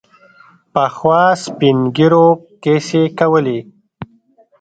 [0.73, 2.27] پخوا سپین ږیرو
[2.63, 3.59] کیسې کولې.